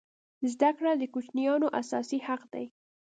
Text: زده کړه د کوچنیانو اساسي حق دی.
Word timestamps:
زده 0.51 0.69
کړه 0.77 0.91
د 0.97 1.03
کوچنیانو 1.13 1.67
اساسي 1.81 2.19
حق 2.27 2.41
دی. 2.53 2.65